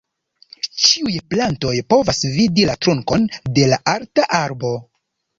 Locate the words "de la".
3.59-3.79